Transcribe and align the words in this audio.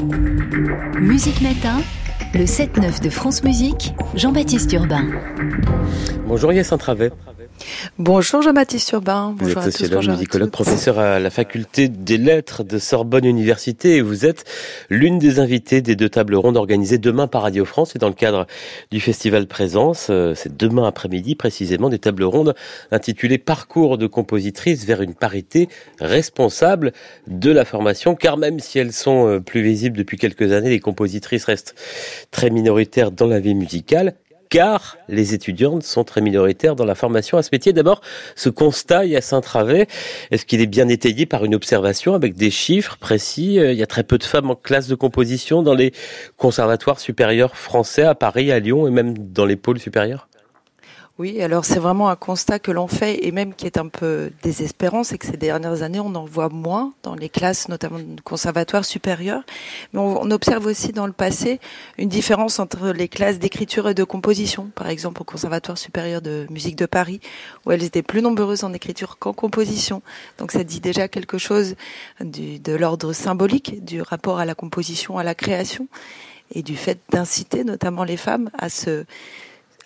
Musique 0.00 1.42
Matin, 1.42 1.80
le 2.32 2.44
7-9 2.44 3.02
de 3.02 3.10
France 3.10 3.44
Musique, 3.44 3.92
Jean-Baptiste 4.14 4.72
Urbain. 4.72 5.04
Bonjour 6.26 6.52
Yassine 6.52 6.78
Travet. 6.78 7.10
Bonjour 7.98 8.42
Jean-Baptiste 8.42 8.92
Urbain. 8.92 9.34
Vous 9.36 9.44
Bonjour 9.44 9.62
êtes 9.62 9.68
à 9.68 9.70
tous, 9.70 9.78
sociologue, 9.78 10.10
musicologue, 10.10 10.50
professeur 10.50 10.98
à 10.98 11.18
la 11.18 11.30
faculté 11.30 11.88
des 11.88 12.18
lettres 12.18 12.64
de 12.64 12.78
Sorbonne 12.78 13.24
Université 13.24 13.96
et 13.96 14.00
vous 14.00 14.26
êtes 14.26 14.44
l'une 14.88 15.18
des 15.18 15.38
invitées 15.38 15.82
des 15.82 15.96
deux 15.96 16.08
tables 16.08 16.34
rondes 16.34 16.56
organisées 16.56 16.98
demain 16.98 17.26
par 17.26 17.42
Radio 17.42 17.64
France 17.64 17.94
et 17.96 17.98
dans 17.98 18.08
le 18.08 18.14
cadre 18.14 18.46
du 18.90 19.00
festival 19.00 19.46
Présence. 19.46 20.08
euh, 20.10 20.34
C'est 20.34 20.56
demain 20.56 20.86
après-midi 20.86 21.34
précisément 21.34 21.88
des 21.88 21.98
tables 21.98 22.24
rondes 22.24 22.54
intitulées 22.90 23.38
Parcours 23.38 23.98
de 23.98 24.06
compositrices 24.06 24.84
vers 24.84 25.02
une 25.02 25.14
parité 25.14 25.68
responsable 26.00 26.92
de 27.26 27.50
la 27.50 27.64
formation 27.64 28.14
car 28.14 28.36
même 28.36 28.60
si 28.60 28.78
elles 28.78 28.92
sont 28.92 29.26
euh, 29.26 29.40
plus 29.40 29.62
visibles 29.62 29.96
depuis 29.96 30.16
quelques 30.16 30.52
années, 30.52 30.70
les 30.70 30.80
compositrices 30.80 31.44
restent 31.44 31.74
très 32.30 32.50
minoritaires 32.50 33.10
dans 33.10 33.26
la 33.26 33.40
vie 33.40 33.54
musicale 33.54 34.14
car 34.50 34.98
les 35.08 35.32
étudiantes 35.32 35.84
sont 35.84 36.04
très 36.04 36.20
minoritaires 36.20 36.76
dans 36.76 36.84
la 36.84 36.94
formation 36.94 37.38
à 37.38 37.42
ce 37.42 37.48
métier. 37.52 37.72
D'abord, 37.72 38.00
ce 38.34 38.48
constat, 38.48 39.06
il 39.06 39.12
y 39.12 39.16
a 39.16 39.20
Saint-Travais, 39.20 39.86
est-ce 40.30 40.44
qu'il 40.44 40.60
est 40.60 40.66
bien 40.66 40.88
étayé 40.88 41.24
par 41.24 41.44
une 41.44 41.54
observation 41.54 42.14
avec 42.14 42.34
des 42.34 42.50
chiffres 42.50 42.98
précis? 42.98 43.58
Euh, 43.58 43.72
Il 43.72 43.78
y 43.78 43.82
a 43.82 43.86
très 43.86 44.04
peu 44.04 44.18
de 44.18 44.24
femmes 44.24 44.50
en 44.50 44.56
classe 44.56 44.88
de 44.88 44.96
composition 44.96 45.62
dans 45.62 45.74
les 45.74 45.92
conservatoires 46.36 47.00
supérieurs 47.00 47.56
français 47.56 48.02
à 48.02 48.14
Paris, 48.14 48.50
à 48.52 48.58
Lyon 48.58 48.86
et 48.86 48.90
même 48.90 49.16
dans 49.16 49.46
les 49.46 49.56
pôles 49.56 49.78
supérieurs? 49.78 50.29
Oui, 51.20 51.42
alors 51.42 51.66
c'est 51.66 51.78
vraiment 51.78 52.08
un 52.08 52.16
constat 52.16 52.58
que 52.60 52.70
l'on 52.70 52.88
fait 52.88 53.26
et 53.26 53.30
même 53.30 53.52
qui 53.52 53.66
est 53.66 53.76
un 53.76 53.88
peu 53.88 54.30
désespérant, 54.42 55.04
c'est 55.04 55.18
que 55.18 55.26
ces 55.26 55.36
dernières 55.36 55.82
années, 55.82 56.00
on 56.00 56.14
en 56.14 56.24
voit 56.24 56.48
moins 56.48 56.94
dans 57.02 57.14
les 57.14 57.28
classes, 57.28 57.68
notamment 57.68 57.98
conservatoires 58.24 58.86
supérieurs. 58.86 59.42
Mais 59.92 60.00
on, 60.00 60.30
observe 60.30 60.64
aussi 60.64 60.92
dans 60.92 61.06
le 61.06 61.12
passé 61.12 61.60
une 61.98 62.08
différence 62.08 62.58
entre 62.58 62.88
les 62.88 63.06
classes 63.06 63.38
d'écriture 63.38 63.86
et 63.90 63.92
de 63.92 64.02
composition. 64.02 64.70
Par 64.74 64.88
exemple, 64.88 65.20
au 65.20 65.26
Conservatoire 65.26 65.76
supérieur 65.76 66.22
de 66.22 66.46
musique 66.48 66.76
de 66.76 66.86
Paris, 66.86 67.20
où 67.66 67.70
elles 67.70 67.84
étaient 67.84 68.02
plus 68.02 68.22
nombreuses 68.22 68.64
en 68.64 68.72
écriture 68.72 69.18
qu'en 69.18 69.34
composition. 69.34 70.00
Donc 70.38 70.52
ça 70.52 70.64
dit 70.64 70.80
déjà 70.80 71.06
quelque 71.06 71.36
chose 71.36 71.74
de 72.22 72.72
l'ordre 72.72 73.12
symbolique 73.12 73.84
du 73.84 74.00
rapport 74.00 74.38
à 74.38 74.46
la 74.46 74.54
composition, 74.54 75.18
à 75.18 75.22
la 75.22 75.34
création 75.34 75.86
et 76.54 76.62
du 76.62 76.76
fait 76.76 76.98
d'inciter 77.10 77.62
notamment 77.62 78.04
les 78.04 78.16
femmes 78.16 78.48
à 78.58 78.70
se 78.70 79.04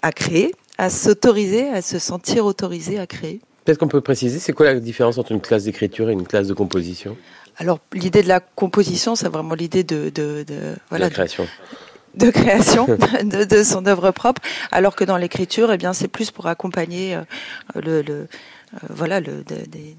à 0.05 0.13
créer, 0.13 0.55
à 0.79 0.91
s'autoriser, 0.91 1.69
à 1.69 1.83
se 1.83 1.99
sentir 1.99 2.45
autorisées 2.47 2.99
à 2.99 3.07
créer. 3.07 3.41
Peut-être 3.65 3.79
qu'on 3.79 3.89
peut 3.89 4.01
préciser, 4.01 4.39
c'est 4.39 4.53
quoi 4.53 4.67
la 4.67 4.79
différence 4.81 5.17
entre 5.19 5.33
une 5.33 5.41
classe 5.41 5.65
d'écriture 5.65 6.11
et 6.11 6.13
une 6.13 6.27
classe 6.27 6.49
de 6.49 6.55
composition? 6.55 7.17
Alors 7.57 7.79
l'idée 7.93 8.23
de 8.23 8.29
la 8.29 8.41
composition, 8.41 9.15
c'est 9.15 9.29
vraiment 9.29 9.55
l'idée 9.55 9.85
de, 9.85 10.11
de, 10.11 10.45
de- 10.47 10.75
voilà 10.91 11.07
La 11.07 11.11
création. 11.11 11.47
de 12.15 12.31
création 12.31 12.87
de, 13.25 13.45
de 13.45 13.63
son 13.63 13.87
œuvre 13.87 14.11
propre, 14.11 14.43
alors 14.73 14.97
que 14.97 15.05
dans 15.05 15.17
l'écriture, 15.17 15.73
eh 15.73 15.77
bien 15.79 15.93
c'est 15.93 16.09
plus 16.09 16.31
pour 16.31 16.47
accompagner 16.49 17.15
euh, 17.15 17.23
le, 17.77 18.03
le 18.03 18.13
euh, 18.15 18.27
voilà 18.91 19.21
le 19.21 19.45
de- 19.45 19.67
des- 19.69 19.97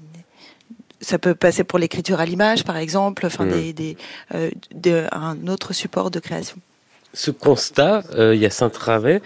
ça 1.00 1.18
peut 1.18 1.34
passer 1.34 1.62
pour 1.64 1.78
l'écriture 1.78 2.20
à 2.20 2.26
l'image, 2.26 2.64
par 2.64 2.76
exemple, 2.78 3.26
enfin 3.26 3.44
Mm. 3.44 3.50
des, 3.52 3.72
des 3.72 3.96
euh, 4.34 4.50
de, 4.74 5.04
un 5.12 5.46
autre 5.46 5.72
support 5.74 6.10
de 6.10 6.18
création. 6.20 6.56
Ce 7.16 7.30
constat, 7.30 8.04
euh, 8.14 8.34
il 8.34 8.42
y 8.42 8.44
a 8.44 8.50
Saint-Travais, 8.50 9.22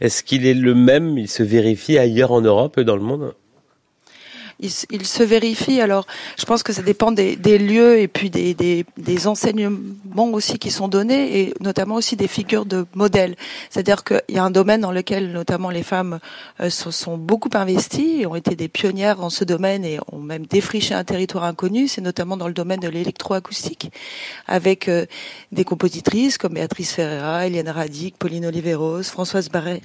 est-ce 0.00 0.22
qu'il 0.22 0.46
est 0.46 0.54
le 0.54 0.76
même, 0.76 1.18
il 1.18 1.28
se 1.28 1.42
vérifie 1.42 1.98
ailleurs 1.98 2.30
en 2.30 2.40
Europe 2.40 2.78
et 2.78 2.84
dans 2.84 2.94
le 2.94 3.02
monde? 3.02 3.34
Il, 4.62 5.06
se 5.06 5.22
vérifie. 5.22 5.80
Alors, 5.80 6.06
je 6.38 6.44
pense 6.44 6.62
que 6.62 6.72
ça 6.72 6.82
dépend 6.82 7.12
des, 7.12 7.36
lieux 7.58 7.98
et 7.98 8.08
puis 8.08 8.30
des, 8.30 9.26
enseignements 9.26 10.30
aussi 10.32 10.58
qui 10.58 10.70
sont 10.70 10.88
donnés 10.88 11.40
et 11.40 11.54
notamment 11.60 11.96
aussi 11.96 12.16
des 12.16 12.28
figures 12.28 12.64
de 12.64 12.86
modèles. 12.94 13.36
C'est-à-dire 13.70 14.04
qu'il 14.04 14.22
y 14.30 14.38
a 14.38 14.44
un 14.44 14.50
domaine 14.50 14.80
dans 14.80 14.92
lequel 14.92 15.32
notamment 15.32 15.70
les 15.70 15.82
femmes 15.82 16.18
euh, 16.60 16.70
se 16.70 16.90
sont 16.90 17.18
beaucoup 17.18 17.50
investies 17.54 18.22
et 18.22 18.26
ont 18.26 18.34
été 18.34 18.56
des 18.56 18.68
pionnières 18.68 19.22
en 19.22 19.30
ce 19.30 19.44
domaine 19.44 19.84
et 19.84 19.98
ont 20.10 20.18
même 20.18 20.46
défriché 20.46 20.94
un 20.94 21.04
territoire 21.04 21.44
inconnu. 21.44 21.88
C'est 21.88 22.00
notamment 22.00 22.36
dans 22.36 22.48
le 22.48 22.54
domaine 22.54 22.80
de 22.80 22.88
l'électroacoustique 22.88 23.90
avec 24.46 24.88
euh, 24.88 25.06
des 25.50 25.64
compositrices 25.64 26.38
comme 26.38 26.54
Béatrice 26.54 26.92
Ferreira, 26.92 27.46
Eliane 27.46 27.68
Radic, 27.68 28.16
Pauline 28.18 28.46
Oliveros, 28.46 29.02
Françoise 29.04 29.48
Barret 29.48 29.82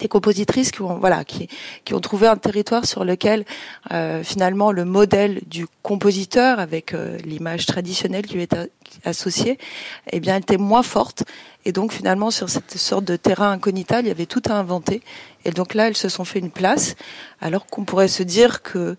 des 0.00 0.08
compositrices 0.08 0.70
qui 0.70 0.82
ont 0.82 0.98
voilà 0.98 1.24
qui 1.24 1.48
qui 1.84 1.94
ont 1.94 2.00
trouvé 2.00 2.26
un 2.26 2.36
territoire 2.36 2.84
sur 2.86 3.04
lequel 3.04 3.44
euh, 3.92 4.22
finalement 4.22 4.72
le 4.72 4.84
modèle 4.84 5.40
du 5.46 5.66
compositeur 5.82 6.58
avec 6.58 6.94
euh, 6.94 7.18
l'image 7.24 7.66
traditionnelle 7.66 8.26
qui 8.26 8.34
lui 8.34 8.42
est 8.42 8.56
associée 9.04 9.58
eh 10.10 10.20
bien 10.20 10.36
était 10.36 10.56
moins 10.56 10.82
forte. 10.82 11.24
Et 11.64 11.72
donc 11.72 11.92
finalement 11.92 12.30
sur 12.30 12.50
cette 12.50 12.76
sorte 12.76 13.04
de 13.04 13.16
terrain 13.16 13.52
incognital 13.52 14.04
il 14.04 14.08
y 14.08 14.10
avait 14.10 14.26
tout 14.26 14.42
à 14.46 14.54
inventer. 14.54 15.02
Et 15.44 15.50
donc 15.50 15.74
là 15.74 15.88
elles 15.88 15.96
se 15.96 16.08
sont 16.08 16.24
fait 16.24 16.38
une 16.38 16.50
place. 16.50 16.96
Alors 17.40 17.66
qu'on 17.66 17.84
pourrait 17.84 18.08
se 18.08 18.22
dire 18.22 18.62
que 18.62 18.96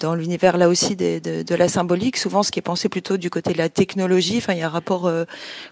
dans 0.00 0.14
l'univers 0.14 0.56
là 0.56 0.68
aussi 0.68 0.96
de, 0.96 1.42
de 1.42 1.54
la 1.54 1.68
symbolique, 1.68 2.16
souvent 2.16 2.42
ce 2.42 2.50
qui 2.50 2.58
est 2.58 2.62
pensé 2.62 2.88
plutôt 2.88 3.16
du 3.16 3.28
côté 3.30 3.52
de 3.52 3.58
la 3.58 3.68
technologie, 3.68 4.38
enfin 4.38 4.54
il 4.54 4.60
y 4.60 4.62
a 4.62 4.66
un 4.66 4.70
rapport 4.70 5.06
euh, 5.06 5.24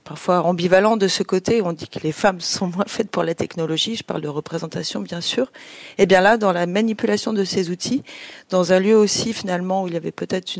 parfois 0.05 0.43
ambivalent 0.43 0.97
de 0.97 1.09
ce 1.09 1.22
côté. 1.22 1.62
On 1.62 1.72
dit 1.72 1.88
que 1.88 2.00
les 2.00 2.12
femmes 2.12 2.41
sont 2.41 2.66
moins 2.66 2.84
faites 2.87 3.10
pour 3.10 3.22
la 3.22 3.34
technologie. 3.34 3.97
Je 3.97 4.04
parle 4.04 4.21
de 4.21 4.28
représentation 4.28 5.00
bien 5.00 5.21
sûr. 5.21 5.50
Et 5.99 6.06
bien 6.06 6.21
là, 6.21 6.37
dans 6.37 6.53
la 6.53 6.66
manipulation 6.66 7.33
de 7.33 7.44
ces 7.44 7.71
outils, 7.71 8.03
dans 8.50 8.72
un 8.72 8.81
lieu 8.81 8.97
aussi 8.97 9.33
finalement 9.33 9.84
où 9.84 9.88
il 9.88 9.94
y 9.94 9.97
avait 9.97 10.12
peut-être 10.12 10.59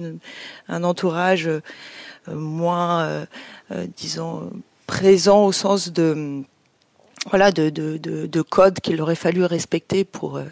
un 0.69 0.85
entourage 0.85 1.47
euh, 1.47 1.61
moins, 2.29 3.03
euh, 3.03 3.27
euh, 3.73 3.87
disons, 3.97 4.51
présent 4.87 5.45
au 5.45 5.53
sens 5.53 5.93
de 5.93 6.43
voilà 7.31 7.53
de, 7.53 7.71
de, 7.71 7.97
de, 7.97 8.27
de 8.27 8.43
codes 8.43 8.81
qu'il 8.81 9.01
aurait 9.01 9.15
fallu 9.15 9.45
respecter 9.45 10.05
pour 10.05 10.37
euh, 10.37 10.45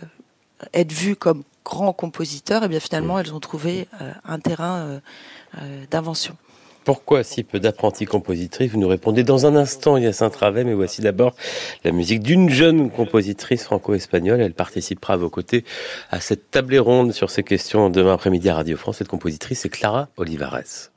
être 0.72 0.92
vues 0.92 1.16
comme 1.16 1.42
grands 1.64 1.92
compositeurs, 1.92 2.64
et 2.64 2.68
bien 2.68 2.80
finalement 2.80 3.18
elles 3.18 3.34
ont 3.34 3.40
trouvé 3.40 3.88
euh, 4.00 4.12
un 4.24 4.38
terrain 4.38 4.78
euh, 4.78 5.00
euh, 5.58 5.84
d'invention. 5.90 6.36
Pourquoi 6.84 7.22
si 7.22 7.44
peu 7.44 7.60
d'apprentis 7.60 8.06
compositrices 8.06 8.72
Vous 8.72 8.80
nous 8.80 8.88
répondez 8.88 9.22
dans 9.22 9.46
un 9.46 9.54
instant, 9.54 9.96
il 9.96 10.02
y 10.02 10.06
a 10.08 10.12
Saint-Travais, 10.12 10.64
mais 10.64 10.74
voici 10.74 11.00
d'abord 11.00 11.36
la 11.84 11.92
musique 11.92 12.22
d'une 12.22 12.50
jeune 12.50 12.90
compositrice 12.90 13.62
franco-espagnole. 13.62 14.40
Elle 14.40 14.54
participera 14.54 15.14
à 15.14 15.16
vos 15.16 15.30
côtés 15.30 15.64
à 16.10 16.20
cette 16.20 16.50
table 16.50 16.76
ronde 16.78 17.12
sur 17.12 17.30
ces 17.30 17.44
questions 17.44 17.88
demain 17.88 18.14
après-midi 18.14 18.48
à 18.48 18.56
Radio 18.56 18.76
France. 18.76 18.96
Cette 18.96 19.08
compositrice, 19.08 19.60
c'est 19.60 19.68
Clara 19.68 20.08
Olivares. 20.16 20.90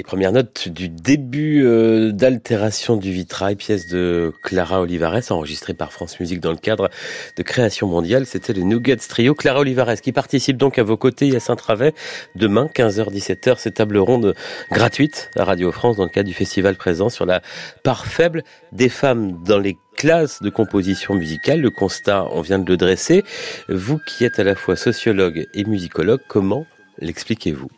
Les 0.00 0.04
premières 0.04 0.32
notes 0.32 0.70
du 0.70 0.88
début 0.88 1.62
euh, 1.66 2.10
d'Altération 2.10 2.96
du 2.96 3.12
vitrail, 3.12 3.54
pièce 3.54 3.86
de 3.86 4.32
Clara 4.42 4.80
Olivares, 4.80 5.30
enregistrée 5.30 5.74
par 5.74 5.92
France 5.92 6.18
Musique 6.20 6.40
dans 6.40 6.52
le 6.52 6.56
cadre 6.56 6.88
de 7.36 7.42
Création 7.42 7.86
Mondiale. 7.86 8.24
C'était 8.24 8.54
le 8.54 8.62
Nuggets 8.62 8.96
Trio. 8.96 9.34
Clara 9.34 9.60
Olivares 9.60 10.00
qui 10.00 10.12
participe 10.12 10.56
donc 10.56 10.78
à 10.78 10.84
vos 10.84 10.96
côtés 10.96 11.36
à 11.36 11.38
Saint-Travais 11.38 11.92
demain, 12.34 12.70
15h-17h, 12.74 13.58
cette 13.58 13.74
table 13.74 13.98
ronde 13.98 14.34
gratuite 14.72 15.30
à 15.36 15.44
Radio 15.44 15.70
France 15.70 15.98
dans 15.98 16.04
le 16.04 16.08
cadre 16.08 16.28
du 16.28 16.34
festival 16.34 16.76
présent 16.76 17.10
sur 17.10 17.26
la 17.26 17.42
part 17.84 18.06
faible 18.06 18.42
des 18.72 18.88
femmes 18.88 19.44
dans 19.44 19.58
les 19.58 19.76
classe 19.98 20.40
de 20.40 20.48
composition 20.48 21.14
musicale. 21.14 21.60
Le 21.60 21.68
constat, 21.68 22.26
on 22.30 22.40
vient 22.40 22.58
de 22.58 22.66
le 22.66 22.78
dresser. 22.78 23.22
Vous 23.68 23.98
qui 23.98 24.24
êtes 24.24 24.38
à 24.38 24.44
la 24.44 24.54
fois 24.54 24.76
sociologue 24.76 25.46
et 25.52 25.64
musicologue, 25.64 26.20
comment 26.26 26.64
l'expliquez-vous? 27.00 27.68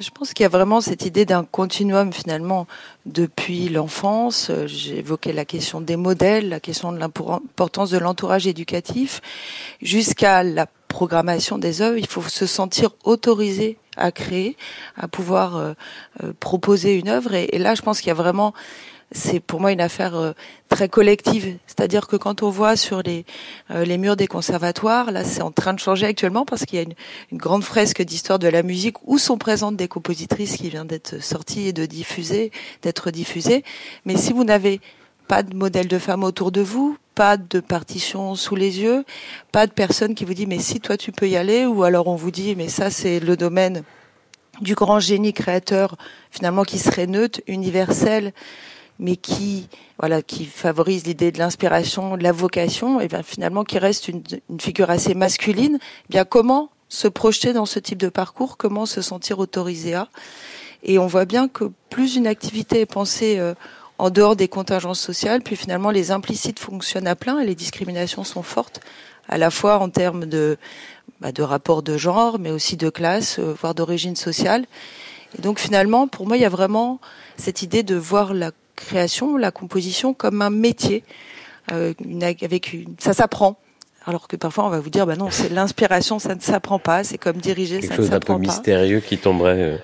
Je 0.00 0.08
pense 0.10 0.32
qu'il 0.32 0.44
y 0.44 0.46
a 0.46 0.50
vraiment 0.50 0.80
cette 0.80 1.04
idée 1.04 1.26
d'un 1.26 1.44
continuum 1.44 2.12
finalement 2.12 2.66
depuis 3.04 3.68
l'enfance. 3.68 4.50
Évoqué 4.88 5.32
la 5.32 5.44
question 5.44 5.82
des 5.82 5.96
modèles, 5.96 6.48
la 6.48 6.60
question 6.60 6.90
de 6.90 6.98
l'importance 6.98 7.90
de 7.90 7.98
l'entourage 7.98 8.46
éducatif, 8.46 9.20
jusqu'à 9.82 10.42
la 10.42 10.66
programmation 10.88 11.58
des 11.58 11.82
œuvres. 11.82 11.98
Il 11.98 12.06
faut 12.06 12.22
se 12.22 12.46
sentir 12.46 12.90
autorisé 13.04 13.76
à 13.96 14.10
créer, 14.10 14.56
à 14.96 15.06
pouvoir 15.06 15.56
euh, 15.56 15.72
euh, 16.24 16.32
proposer 16.40 16.98
une 16.98 17.08
œuvre. 17.08 17.34
Et, 17.34 17.58
là, 17.58 17.74
je 17.74 17.82
pense 17.82 18.00
qu'il 18.00 18.08
y 18.08 18.12
a 18.12 18.14
vraiment 18.14 18.54
c'est 19.12 19.40
pour 19.40 19.60
moi 19.60 19.72
une 19.72 19.80
affaire 19.80 20.14
euh, 20.14 20.32
très 20.68 20.88
collective. 20.88 21.56
C'est-à-dire 21.66 22.06
que 22.06 22.16
quand 22.16 22.42
on 22.42 22.50
voit 22.50 22.76
sur 22.76 23.02
les, 23.02 23.24
euh, 23.70 23.84
les 23.84 23.98
murs 23.98 24.16
des 24.16 24.26
conservatoires, 24.26 25.10
là 25.10 25.24
c'est 25.24 25.42
en 25.42 25.50
train 25.50 25.74
de 25.74 25.80
changer 25.80 26.06
actuellement 26.06 26.44
parce 26.44 26.64
qu'il 26.64 26.78
y 26.78 26.80
a 26.80 26.84
une, 26.84 26.94
une 27.32 27.38
grande 27.38 27.64
fresque 27.64 28.02
d'histoire 28.02 28.38
de 28.38 28.48
la 28.48 28.62
musique 28.62 28.96
où 29.06 29.18
sont 29.18 29.38
présentes 29.38 29.76
des 29.76 29.88
compositrices 29.88 30.56
qui 30.56 30.70
vient 30.70 30.84
d'être 30.84 31.22
sortie 31.22 31.68
et 31.68 31.72
de 31.72 31.86
diffuser, 31.86 32.52
d'être 32.82 33.10
diffusée. 33.10 33.64
Mais 34.04 34.16
si 34.16 34.32
vous 34.32 34.44
n'avez 34.44 34.80
pas 35.26 35.42
de 35.42 35.54
modèle 35.54 35.88
de 35.88 35.98
femme 35.98 36.24
autour 36.24 36.52
de 36.52 36.60
vous, 36.60 36.96
pas 37.14 37.36
de 37.36 37.60
partition 37.60 38.34
sous 38.34 38.56
les 38.56 38.80
yeux, 38.80 39.04
pas 39.52 39.66
de 39.66 39.72
personne 39.72 40.14
qui 40.14 40.24
vous 40.24 40.34
dit 40.34 40.46
mais 40.46 40.58
si 40.58 40.80
toi 40.80 40.96
tu 40.96 41.12
peux 41.12 41.28
y 41.28 41.36
aller, 41.36 41.66
ou 41.66 41.82
alors 41.82 42.06
on 42.06 42.16
vous 42.16 42.30
dit 42.30 42.54
mais 42.56 42.68
ça 42.68 42.90
c'est 42.90 43.20
le 43.20 43.36
domaine 43.36 43.82
du 44.60 44.74
grand 44.74 45.00
génie 45.00 45.32
créateur 45.32 45.96
finalement 46.30 46.64
qui 46.64 46.78
serait 46.78 47.06
neutre, 47.06 47.40
universel, 47.46 48.32
mais 49.00 49.16
qui 49.16 49.68
voilà 49.98 50.22
qui 50.22 50.44
favorise 50.44 51.04
l'idée 51.04 51.32
de 51.32 51.38
l'inspiration, 51.38 52.16
de 52.16 52.22
la 52.22 52.32
vocation, 52.32 53.00
et 53.00 53.08
bien 53.08 53.22
finalement 53.22 53.64
qui 53.64 53.78
reste 53.78 54.08
une, 54.08 54.22
figure 54.60 54.90
assez 54.90 55.14
masculine. 55.14 55.78
Eh 55.80 56.10
bien 56.10 56.24
comment 56.24 56.70
se 56.88 57.08
projeter 57.08 57.52
dans 57.52 57.66
ce 57.66 57.78
type 57.78 57.98
de 57.98 58.08
parcours? 58.08 58.56
Comment 58.56 58.86
se 58.86 59.02
sentir 59.02 59.38
autorisé 59.38 59.94
à? 59.94 60.08
Et 60.82 60.98
on 60.98 61.06
voit 61.06 61.24
bien 61.24 61.48
que 61.48 61.64
plus 61.88 62.16
une 62.16 62.26
activité 62.26 62.80
est 62.80 62.86
pensée 62.86 63.38
euh, 63.38 63.54
en 63.98 64.10
dehors 64.10 64.36
des 64.36 64.48
contingences 64.48 65.00
sociales, 65.00 65.42
puis 65.42 65.56
finalement 65.56 65.90
les 65.90 66.10
implicites 66.10 66.58
fonctionnent 66.58 67.06
à 67.06 67.16
plein 67.16 67.38
et 67.38 67.46
les 67.46 67.54
discriminations 67.54 68.24
sont 68.24 68.42
fortes, 68.42 68.80
à 69.28 69.38
la 69.38 69.50
fois 69.50 69.78
en 69.78 69.90
termes 69.90 70.26
de, 70.26 70.56
bah, 71.20 71.32
de 71.32 71.42
rapport 71.42 71.82
de 71.82 71.98
genre, 71.98 72.38
mais 72.38 72.50
aussi 72.50 72.76
de 72.76 72.88
classe, 72.90 73.38
euh, 73.38 73.54
voire 73.60 73.74
d'origine 73.74 74.16
sociale. 74.16 74.64
Et 75.38 75.42
donc 75.42 75.58
finalement, 75.58 76.08
pour 76.08 76.26
moi, 76.26 76.36
il 76.36 76.42
y 76.42 76.46
a 76.46 76.50
vraiment 76.50 77.00
cette 77.36 77.62
idée 77.62 77.82
de 77.82 77.94
voir 77.94 78.34
la 78.34 78.50
création, 78.80 79.36
la 79.36 79.50
composition 79.50 80.14
comme 80.14 80.42
un 80.42 80.50
métier, 80.50 81.04
euh, 81.72 81.92
une, 82.04 82.24
avec 82.24 82.72
une, 82.72 82.94
ça 82.98 83.12
s'apprend. 83.12 83.58
Alors 84.06 84.28
que 84.28 84.36
parfois 84.36 84.64
on 84.64 84.70
va 84.70 84.80
vous 84.80 84.90
dire, 84.90 85.06
bah 85.06 85.16
non, 85.16 85.28
c'est 85.30 85.50
l'inspiration, 85.50 86.18
ça 86.18 86.34
ne 86.34 86.40
s'apprend 86.40 86.78
pas. 86.78 87.04
C'est 87.04 87.18
comme 87.18 87.36
diriger, 87.36 87.80
Quelque 87.80 87.90
ça 87.90 87.96
chose 87.96 88.06
ne 88.06 88.10
d'un 88.12 88.18
peu 88.18 88.26
s'apprend 88.32 88.34
pas. 88.36 88.40
mystérieux 88.52 89.00
qui 89.00 89.18
tomberait. 89.18 89.62
euh, 89.62 89.76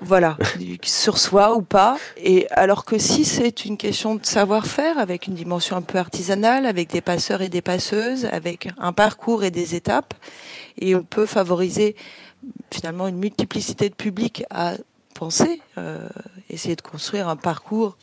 Voilà, 0.00 0.36
sur 0.82 1.18
soi 1.18 1.56
ou 1.56 1.62
pas. 1.62 1.98
Et 2.16 2.46
alors 2.52 2.84
que 2.84 2.96
si 2.98 3.24
c'est 3.24 3.64
une 3.64 3.76
question 3.76 4.14
de 4.14 4.24
savoir-faire, 4.24 4.98
avec 4.98 5.26
une 5.26 5.34
dimension 5.34 5.76
un 5.76 5.82
peu 5.82 5.98
artisanale, 5.98 6.64
avec 6.64 6.90
des 6.90 7.00
passeurs 7.00 7.42
et 7.42 7.48
des 7.48 7.62
passeuses, 7.62 8.26
avec 8.26 8.68
un 8.78 8.92
parcours 8.92 9.42
et 9.42 9.50
des 9.50 9.74
étapes, 9.74 10.14
et 10.78 10.94
on 10.94 11.02
peut 11.02 11.26
favoriser 11.26 11.96
finalement 12.70 13.08
une 13.08 13.16
multiplicité 13.18 13.88
de 13.88 13.94
publics 13.94 14.44
à 14.50 14.74
penser, 15.14 15.60
euh, 15.78 16.06
essayer 16.50 16.76
de 16.76 16.82
construire 16.82 17.26
un 17.28 17.36
parcours, 17.36 17.96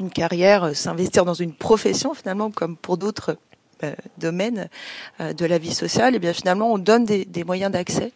une 0.00 0.10
carrière, 0.10 0.64
euh, 0.64 0.74
s'investir 0.74 1.24
dans 1.24 1.34
une 1.34 1.52
profession 1.52 2.14
finalement, 2.14 2.50
comme 2.50 2.76
pour 2.76 2.96
d'autres 2.96 3.36
euh, 3.84 3.92
domaines 4.18 4.68
euh, 5.20 5.32
de 5.32 5.46
la 5.46 5.58
vie 5.58 5.74
sociale, 5.74 6.14
et 6.16 6.18
bien 6.18 6.32
finalement 6.32 6.72
on 6.72 6.78
donne 6.78 7.04
des, 7.04 7.24
des 7.24 7.44
moyens 7.44 7.70
d'accès 7.70 8.12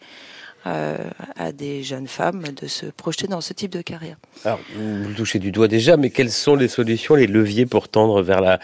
euh, 0.66 0.96
à 1.36 1.52
des 1.52 1.82
jeunes 1.82 2.08
femmes 2.08 2.42
de 2.60 2.66
se 2.66 2.86
projeter 2.86 3.26
dans 3.28 3.42
ce 3.42 3.52
type 3.52 3.70
de 3.70 3.82
carrière. 3.82 4.16
Alors, 4.44 4.60
vous 4.74 5.08
le 5.10 5.14
touchez 5.14 5.38
du 5.38 5.52
doigt 5.52 5.68
déjà, 5.68 5.96
mais 5.96 6.10
quelles 6.10 6.32
sont 6.32 6.56
les 6.56 6.68
solutions, 6.68 7.14
les 7.14 7.26
leviers 7.26 7.66
pour 7.66 7.88
tendre 7.88 8.22
vers 8.22 8.40
la 8.40 8.58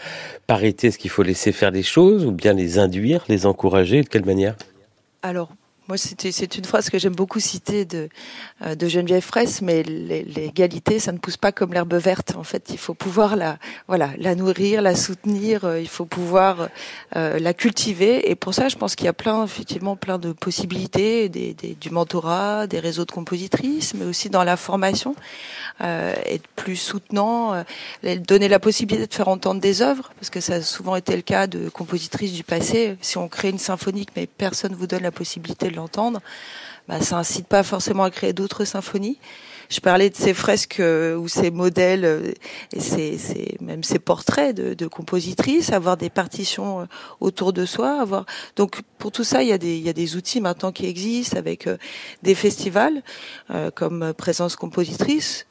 parité? 0.47 0.87
Est-ce 0.87 0.97
qu'il 0.97 1.11
faut 1.11 1.23
laisser 1.23 1.51
faire 1.51 1.71
des 1.71 1.83
choses 1.83 2.25
ou 2.25 2.31
bien 2.31 2.53
les 2.53 2.79
induire, 2.79 3.23
les 3.29 3.45
encourager? 3.45 4.01
De 4.01 4.09
quelle 4.09 4.25
manière? 4.25 4.55
Alors, 5.21 5.49
moi, 5.87 5.97
c'est 5.97 6.57
une 6.57 6.63
phrase 6.65 6.89
que 6.89 6.97
j'aime 6.99 7.15
beaucoup 7.15 7.39
citer 7.39 7.85
de, 7.85 8.07
euh, 8.65 8.75
Geneviève 8.87 9.23
Fraisse, 9.23 9.61
mais 9.61 9.83
l'é- 9.83 10.23
l'égalité, 10.23 10.99
ça 10.99 11.11
ne 11.11 11.17
pousse 11.17 11.37
pas 11.37 11.51
comme 11.51 11.73
l'herbe 11.73 11.93
verte. 11.95 12.35
En 12.37 12.43
fait, 12.43 12.67
il 12.69 12.77
faut 12.77 12.93
pouvoir 12.93 13.35
la, 13.35 13.57
voilà, 13.87 14.11
la 14.17 14.35
nourrir, 14.35 14.81
la 14.81 14.95
soutenir, 14.95 15.65
euh, 15.65 15.79
il 15.81 15.87
faut 15.89 16.05
pouvoir 16.05 16.69
euh, 17.15 17.39
la 17.39 17.53
cultiver. 17.53 18.29
Et 18.29 18.35
pour 18.35 18.53
ça, 18.53 18.69
je 18.69 18.75
pense 18.75 18.95
qu'il 18.95 19.05
y 19.05 19.09
a 19.09 19.13
plein, 19.13 19.43
effectivement, 19.43 19.95
plein 19.95 20.17
de 20.17 20.31
possibilités, 20.31 21.29
du 21.29 21.89
mentorat, 21.89 22.67
des 22.67 22.79
réseaux 22.79 23.05
de 23.05 23.11
compositrices, 23.11 23.93
mais 23.95 24.05
aussi 24.05 24.29
dans 24.29 24.43
la 24.43 24.57
formation, 24.57 25.15
être 25.79 26.47
plus 26.55 26.75
soutenant, 26.75 27.63
donner 28.27 28.47
la 28.47 28.59
possibilité 28.59 29.07
de 29.07 29.13
faire 29.13 29.27
entendre 29.27 29.59
des 29.59 29.81
œuvres, 29.81 30.11
parce 30.19 30.29
que 30.29 30.39
ça 30.39 30.55
a 30.55 30.61
souvent 30.61 30.95
été 30.95 31.15
le 31.15 31.21
cas 31.23 31.47
de 31.47 31.69
compositrices 31.69 32.33
du 32.33 32.43
passé. 32.43 32.97
Si 33.01 33.17
on 33.17 33.27
crée 33.27 33.49
une 33.49 33.57
symphonique, 33.57 34.09
mais 34.15 34.27
personne 34.27 34.75
vous 34.75 34.85
donne 34.87 35.01
la 35.03 35.11
possibilité 35.11 35.70
l'entendre, 35.71 36.19
bah, 36.87 37.01
ça 37.01 37.17
incite 37.17 37.47
pas 37.47 37.63
forcément 37.63 38.03
à 38.03 38.11
créer 38.11 38.33
d'autres 38.33 38.65
symphonies. 38.65 39.17
Je 39.71 39.79
parlais 39.79 40.09
de 40.09 40.15
ces 40.15 40.33
fresques 40.33 40.81
euh, 40.81 41.15
ou 41.15 41.29
ces 41.29 41.49
modèles 41.49 42.03
euh, 42.03 42.33
et 42.73 42.81
ces, 42.81 43.55
même 43.61 43.85
ces 43.85 43.99
portraits 43.99 44.53
de, 44.53 44.73
de 44.73 44.87
compositrices, 44.87 45.71
avoir 45.71 45.95
des 45.95 46.09
partitions 46.09 46.81
euh, 46.81 46.85
autour 47.21 47.53
de 47.53 47.65
soi, 47.65 48.01
avoir 48.01 48.25
donc 48.57 48.81
pour 48.97 49.13
tout 49.13 49.23
ça 49.23 49.43
il 49.43 49.47
y 49.47 49.53
a 49.53 49.57
des 49.57 49.77
il 49.77 49.83
y 49.83 49.87
a 49.87 49.93
des 49.93 50.17
outils 50.17 50.41
maintenant 50.41 50.73
qui 50.73 50.87
existent 50.87 51.37
avec 51.37 51.69
des 52.21 52.35
festivals 52.35 53.01
comme 53.73 54.13
Présence 54.13 54.57
compositrice 54.57 55.45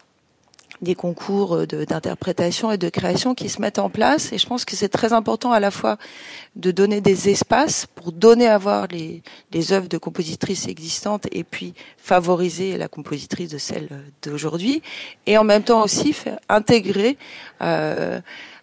des 0.82 0.94
concours 0.94 1.54
euh, 1.54 1.66
d'interprétation 1.66 2.70
et 2.70 2.78
de 2.78 2.88
création 2.88 3.34
qui 3.34 3.48
se 3.48 3.60
mettent 3.60 3.78
en 3.78 3.90
place. 3.90 4.32
Et 4.32 4.38
je 4.38 4.46
pense 4.46 4.64
que 4.64 4.76
c'est 4.76 4.88
très 4.88 5.12
important 5.12 5.52
à 5.52 5.60
la 5.60 5.70
fois 5.70 5.98
de 6.56 6.70
donner 6.70 7.00
des 7.00 7.28
espaces 7.28 7.86
pour 7.86 8.12
donner 8.12 8.48
à 8.48 8.58
voir 8.58 8.86
les, 8.88 9.22
œuvres 9.72 9.88
de 9.88 9.98
compositrices 9.98 10.66
existantes 10.66 11.26
et 11.32 11.44
puis 11.44 11.74
favoriser 11.96 12.76
la 12.78 12.88
compositrice 12.88 13.50
de 13.50 13.58
celle 13.58 13.88
d'aujourd'hui. 14.22 14.82
Et 15.26 15.36
en 15.38 15.44
même 15.44 15.62
temps 15.62 15.82
aussi 15.82 16.12
faire 16.12 16.38
intégrer 16.48 17.18
euh, 17.62 18.20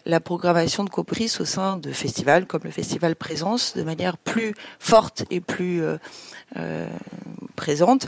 la 0.07 0.19
programmation 0.21 0.83
de 0.83 0.89
compositrices 0.89 1.41
au 1.41 1.45
sein 1.45 1.77
de 1.77 1.91
festivals 1.91 2.47
comme 2.47 2.62
le 2.63 2.71
Festival 2.71 3.15
Présence 3.15 3.75
de 3.75 3.83
manière 3.83 4.17
plus 4.17 4.53
forte 4.79 5.25
et 5.29 5.41
plus 5.41 5.83
euh, 5.83 5.97
euh, 6.57 6.88
présente. 7.57 8.07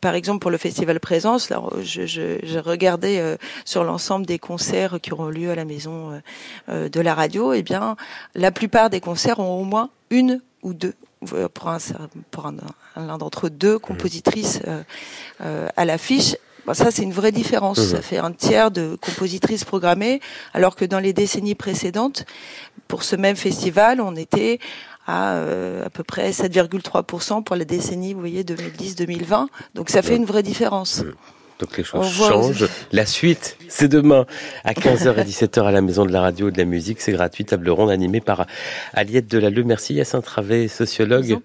Par 0.00 0.14
exemple, 0.14 0.38
pour 0.38 0.50
le 0.50 0.56
Festival 0.56 0.98
Présence, 1.00 1.50
là, 1.50 1.60
je, 1.82 2.06
je, 2.06 2.38
je 2.42 2.58
regardais 2.58 3.18
euh, 3.20 3.36
sur 3.66 3.84
l'ensemble 3.84 4.24
des 4.24 4.38
concerts 4.38 4.98
qui 5.02 5.12
auront 5.12 5.28
lieu 5.28 5.50
à 5.50 5.54
la 5.54 5.66
maison 5.66 6.12
euh, 6.12 6.20
euh, 6.70 6.88
de 6.88 7.00
la 7.02 7.14
radio, 7.14 7.52
eh 7.52 7.62
bien, 7.62 7.96
la 8.34 8.50
plupart 8.50 8.88
des 8.88 9.00
concerts 9.00 9.38
ont 9.40 9.60
au 9.60 9.64
moins 9.64 9.90
une 10.08 10.40
ou 10.62 10.72
deux, 10.72 10.94
pour 11.52 11.68
un, 11.68 11.78
pour 12.30 12.46
un, 12.46 12.54
l'un 12.96 13.18
d'entre 13.18 13.46
eux, 13.46 13.50
deux 13.50 13.78
compositrices 13.78 14.60
euh, 14.66 14.82
euh, 15.40 15.68
à 15.76 15.84
l'affiche. 15.84 16.36
Bon, 16.66 16.72
ça, 16.72 16.90
c'est 16.90 17.02
une 17.02 17.12
vraie 17.12 17.32
différence. 17.32 17.78
Mhm. 17.78 17.84
Ça 17.84 18.00
fait 18.00 18.18
un 18.18 18.32
tiers 18.32 18.70
de 18.70 18.96
compositrices 19.00 19.64
programmées, 19.64 20.20
alors 20.54 20.76
que 20.76 20.86
dans 20.86 21.00
les 21.00 21.12
décennies 21.12 21.54
précédentes, 21.54 22.24
pour 22.88 23.02
ce 23.02 23.16
même 23.16 23.36
festival, 23.36 24.00
on 24.00 24.16
était 24.16 24.58
à 25.06 25.34
euh, 25.34 25.84
à 25.84 25.90
peu 25.90 26.02
près 26.02 26.30
7,3% 26.30 27.42
pour 27.44 27.56
la 27.56 27.64
décennie, 27.64 28.14
vous 28.14 28.20
voyez, 28.20 28.44
2010-2020. 28.44 29.46
Donc 29.74 29.90
ça 29.90 30.02
fait 30.02 30.16
une 30.16 30.24
vraie 30.24 30.42
différence. 30.42 31.02
Donc 31.58 31.76
les 31.76 31.84
choses 31.84 32.10
changent. 32.12 32.68
La 32.92 33.06
suite, 33.06 33.56
c'est 33.68 33.88
demain 33.88 34.26
à 34.64 34.72
15h 34.72 35.18
et 35.18 35.24
17h 35.24 35.64
à 35.64 35.70
la 35.70 35.82
Maison 35.82 36.04
de 36.04 36.12
la 36.12 36.20
Radio 36.20 36.48
et 36.48 36.52
de 36.52 36.58
la 36.58 36.64
Musique. 36.64 37.00
C'est 37.00 37.12
gratuit, 37.12 37.44
table 37.44 37.70
ronde 37.70 37.90
animée 37.90 38.20
par 38.20 38.46
Aliette 38.92 39.28
Delalleux. 39.28 39.64
Merci 39.64 39.94
Yacine 39.94 40.22
Travé, 40.22 40.68
sociologue. 40.68 41.38